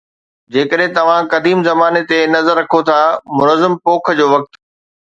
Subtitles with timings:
[0.53, 2.99] جيڪڏهن توهان قديم زماني تي نظر رکون ٿا،
[3.39, 4.63] منظم پوک جو وقت